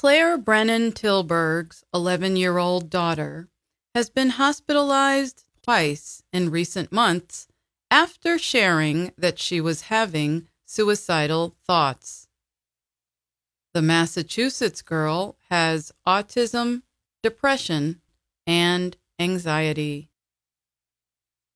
[0.00, 3.48] Claire Brennan Tilburg's 11 year old daughter
[3.96, 7.48] has been hospitalized twice in recent months
[7.90, 12.28] after sharing that she was having suicidal thoughts.
[13.74, 16.82] The Massachusetts girl has autism,
[17.20, 18.00] depression,
[18.46, 20.12] and anxiety.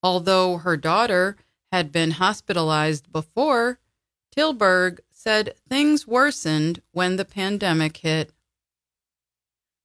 [0.02, 1.36] Although her daughter
[1.70, 3.79] had been hospitalized before,
[4.36, 8.33] Tilburg said things worsened when the pandemic hit.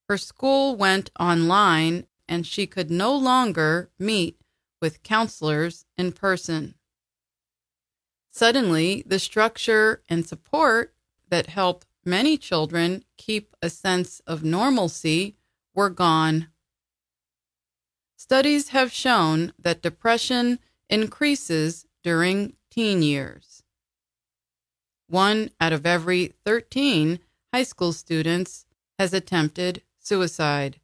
[0.09, 4.41] Her school went online and she could no longer meet
[4.81, 6.73] with counselors in person.
[8.31, 10.95] Suddenly, the structure and support
[11.29, 15.35] that help many children keep a sense of normalcy
[15.75, 16.47] were gone.
[18.15, 20.57] Studies have shown that depression
[20.89, 23.56] increases during teen years
[25.07, 27.19] one out of every 13
[27.53, 28.65] high school students
[28.99, 30.79] has attempted suicide.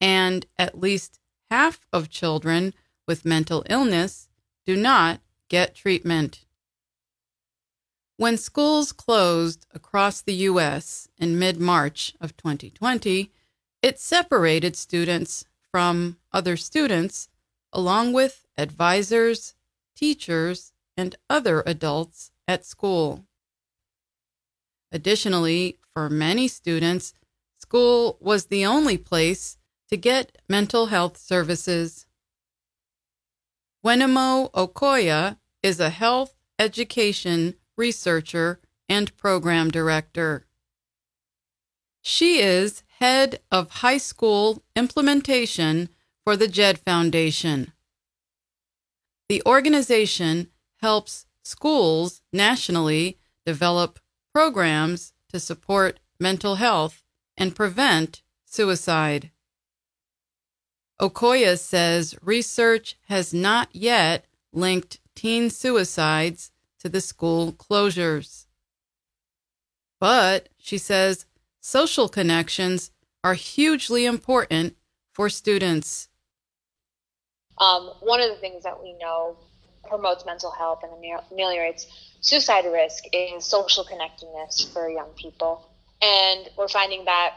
[0.00, 1.18] And at least
[1.50, 2.74] half of children
[3.06, 4.28] with mental illness
[4.66, 6.44] do not get treatment.
[8.16, 11.08] When schools closed across the U.S.
[11.18, 13.30] in mid March of 2020,
[13.80, 17.28] it separated students from other students,
[17.72, 19.54] along with advisors,
[19.94, 23.24] teachers, and other adults at school.
[24.90, 27.12] Additionally, for many students,
[27.58, 29.58] school was the only place
[29.90, 32.06] to get mental health services.
[33.84, 40.46] Gwenemo Okoya is a health education researcher and program director.
[42.02, 45.90] She is head of high school implementation
[46.24, 47.72] for the JED Foundation.
[49.28, 50.48] The organization
[50.80, 53.98] helps schools nationally develop
[54.34, 57.02] programs to support mental health
[57.38, 59.30] and prevent suicide.
[61.00, 66.50] Okoya says research has not yet linked teen suicides
[66.80, 68.44] to the school closures.
[69.98, 71.24] But, she says,
[71.60, 72.90] social connections
[73.24, 74.76] are hugely important
[75.12, 76.08] for students.
[77.56, 79.36] Um, one of the things that we know
[79.84, 80.92] promotes mental health and
[81.32, 81.86] ameliorates
[82.20, 85.68] suicide risk is social connectedness for young people.
[86.02, 87.34] And we're finding that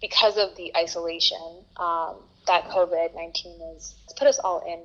[0.00, 2.16] because of the isolation um,
[2.46, 4.80] that COVID 19 has put us all in,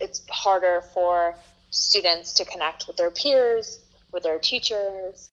[0.00, 1.34] it's harder for
[1.70, 3.80] students to connect with their peers,
[4.12, 5.30] with their teachers.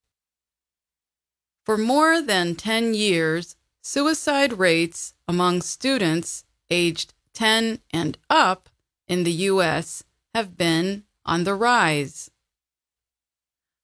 [1.64, 8.70] For more than 10 years, suicide rates among students aged 10 and up
[9.08, 10.04] in the U.S
[10.34, 12.32] have been on the rise.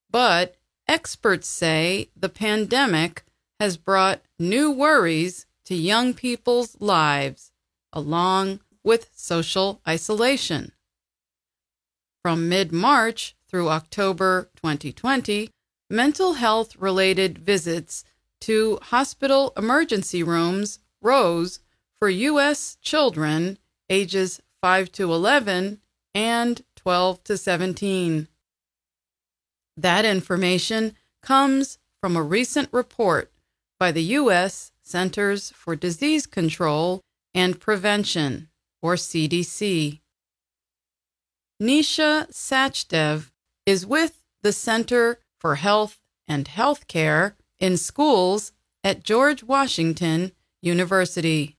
[0.10, 0.56] But
[0.88, 3.24] experts say the pandemic
[3.60, 7.52] has brought new worries to young people's lives,
[7.92, 10.72] along with social isolation.
[12.22, 15.50] From mid March through October 2020,
[15.90, 18.04] mental health related visits
[18.42, 21.60] to hospital emergency rooms rose
[22.00, 22.78] for U.S.
[22.82, 23.58] children
[23.90, 25.82] ages 5 to 11
[26.18, 28.28] and 12 to 17.
[29.78, 33.32] That information comes from a recent report
[33.80, 34.72] by the U.S.
[34.82, 37.02] Centers for Disease Control
[37.36, 38.50] and Prevention,
[38.82, 40.00] or CDC.
[41.62, 43.30] Nisha Sachdev
[43.68, 50.32] is with the Center for Health and Healthcare in Schools at George Washington
[50.64, 51.58] University.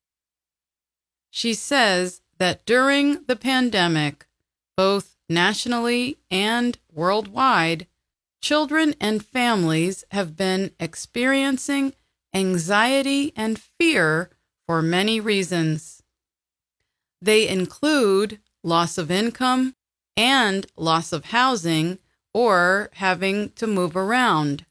[1.29, 4.25] She says that during the pandemic,
[4.79, 7.85] both nationally and worldwide,
[8.41, 11.91] children and families have been experiencing
[12.33, 14.29] anxiety and fear
[14.65, 16.01] for many reasons.
[17.21, 19.75] They include loss of income
[20.15, 21.99] and loss of housing
[22.33, 24.65] or having to move around.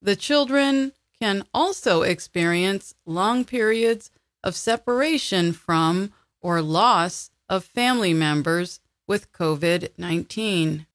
[0.00, 4.10] The children can also experience long periods
[4.42, 6.10] of separation from
[6.40, 10.86] or loss of family members with COVID 19.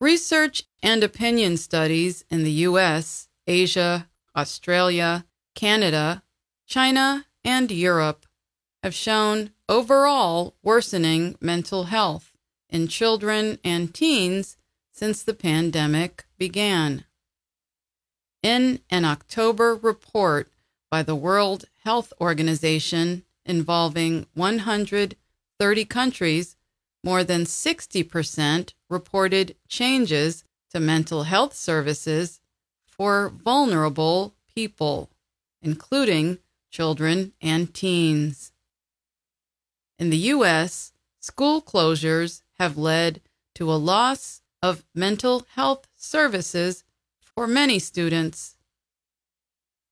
[0.00, 6.22] Research and opinion studies in the US, Asia, Australia, Canada,
[6.66, 8.26] China, and Europe
[8.82, 12.32] have shown overall worsening mental health
[12.70, 14.56] in children and teens
[14.92, 17.04] since the pandemic began.
[18.42, 20.50] In an October report
[20.90, 26.56] by the World Health Organization involving 130 countries,
[27.02, 32.40] more than 60% reported changes to mental health services
[32.86, 35.10] for vulnerable people,
[35.62, 36.38] including
[36.70, 38.52] children and teens.
[39.98, 43.20] In the U.S., school closures have led
[43.54, 46.84] to a loss of mental health services
[47.20, 48.56] for many students.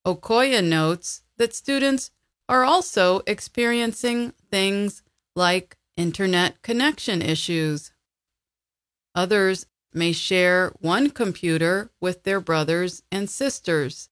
[0.06, 2.10] Okoya notes that students
[2.48, 5.02] are also experiencing things
[5.36, 7.92] like internet connection issues.
[9.14, 14.08] Others may share one computer with their brothers and sisters.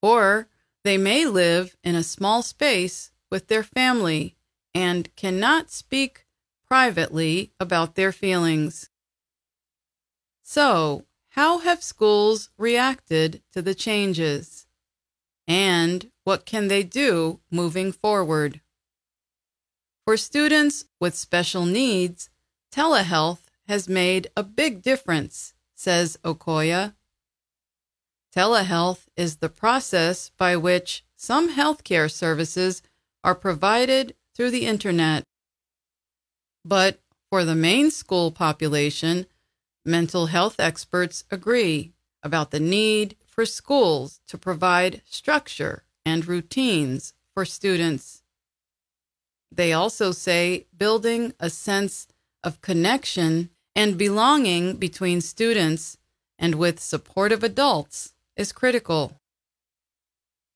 [0.00, 0.48] Or
[0.84, 4.36] they may live in a small space with their family
[4.74, 6.26] and cannot speak
[6.66, 8.90] privately about their feelings.
[10.42, 14.61] So, how have schools reacted to the changes?
[15.52, 18.62] And what can they do moving forward?
[20.06, 22.30] For students with special needs,
[22.74, 26.94] telehealth has made a big difference, says Okoya.
[28.34, 32.80] Telehealth is the process by which some healthcare services
[33.22, 35.22] are provided through the internet.
[36.64, 39.26] But for the main school population,
[39.84, 47.46] mental health experts agree about the need for schools to provide structure and routines for
[47.46, 48.22] students.
[49.50, 52.06] They also say building a sense
[52.44, 55.96] of connection and belonging between students
[56.38, 59.16] and with supportive adults is critical.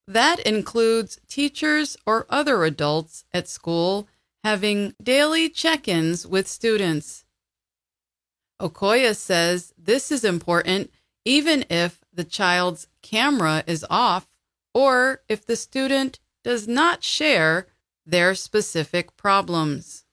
[0.07, 4.07] That includes teachers or other adults at school
[4.45, 7.25] having daily check ins with students.
[8.61, 10.91] Okoya says this is important
[11.25, 14.27] even if the child's camera is off
[14.75, 17.67] or if the student does not share
[18.05, 20.05] their specific problems.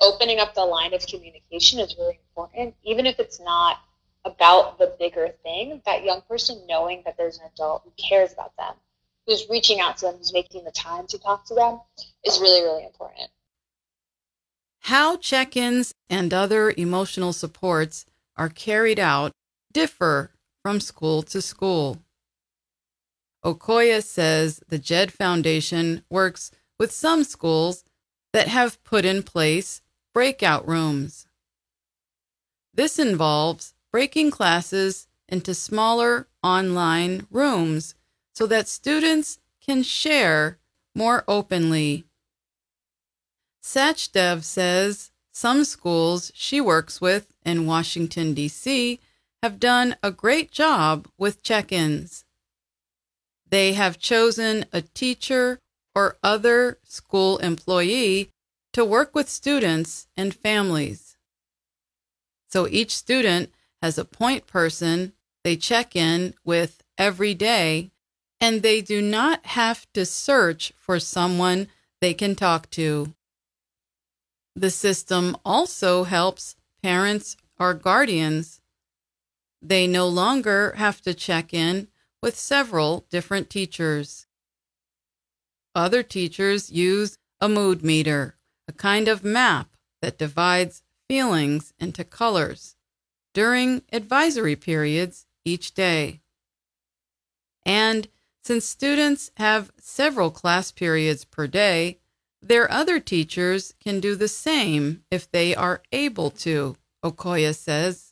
[0.00, 3.78] Opening up the line of communication is really important, even if it's not
[4.24, 5.80] about the bigger thing.
[5.86, 8.74] That young person knowing that there's an adult who cares about them,
[9.26, 11.80] who's reaching out to them, who's making the time to talk to them,
[12.24, 13.30] is really, really important.
[14.80, 18.04] How check ins and other emotional supports
[18.36, 19.32] are carried out
[19.72, 20.32] differ
[20.66, 22.02] from school to school.
[23.44, 27.84] Okoya says the JED Foundation works with some schools
[28.32, 29.80] that have put in place
[30.12, 31.28] breakout rooms.
[32.74, 37.94] This involves breaking classes into smaller online rooms
[38.34, 40.58] so that students can share
[40.96, 42.06] more openly.
[43.62, 48.98] Sachdev says some schools she works with in Washington, D.C.
[49.42, 52.24] have done a great job with check ins.
[53.48, 55.60] They have chosen a teacher
[55.94, 58.30] or other school employee
[58.72, 61.16] to work with students and families.
[62.48, 63.50] So each student
[63.82, 65.12] has a point person
[65.44, 67.92] they check in with every day,
[68.40, 71.68] and they do not have to search for someone
[72.00, 73.14] they can talk to.
[74.56, 78.60] The system also helps parents or guardians.
[79.68, 81.88] They no longer have to check in
[82.22, 84.28] with several different teachers.
[85.74, 88.36] Other teachers use a mood meter,
[88.68, 89.70] a kind of map
[90.02, 92.76] that divides feelings into colors
[93.34, 96.20] during advisory periods each day.
[97.64, 98.06] And
[98.44, 101.98] since students have several class periods per day,
[102.40, 108.05] their other teachers can do the same if they are able to, Okoya says.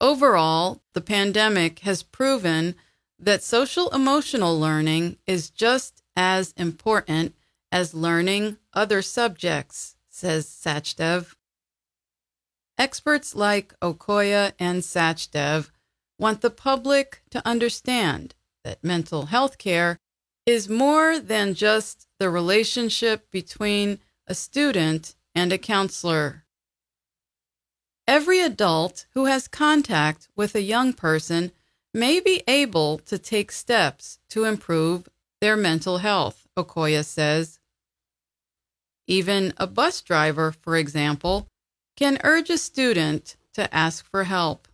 [0.00, 2.74] Overall, the pandemic has proven
[3.18, 7.34] that social emotional learning is just as important
[7.72, 11.34] as learning other subjects, says Sachdev.
[12.78, 15.70] Experts like Okoya and Sachdev
[16.18, 18.34] want the public to understand
[18.64, 19.98] that mental health care
[20.44, 26.45] is more than just the relationship between a student and a counselor.
[28.08, 31.50] Every adult who has contact with a young person
[31.92, 35.08] may be able to take steps to improve
[35.40, 37.58] their mental health, Okoya says.
[39.08, 41.48] Even a bus driver, for example,
[41.96, 44.68] can urge a student to ask for help.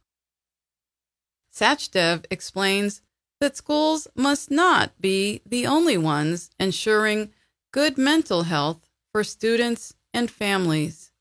[1.54, 3.02] Sachdev explains
[3.40, 7.30] that schools must not be the only ones ensuring
[7.72, 11.12] good mental health for students and families.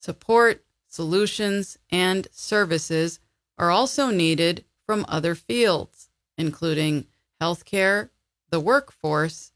[0.00, 0.64] Support
[0.98, 3.20] solutions, and services
[3.56, 7.06] are also needed from other fields, including
[7.40, 8.10] healthcare,
[8.50, 9.52] the workforce,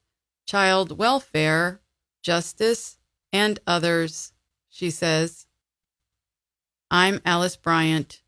[0.46, 1.80] child welfare,
[2.22, 2.96] justice,
[3.32, 4.32] and others,
[4.68, 5.49] she says.
[6.92, 8.22] I'm Alice Bryant.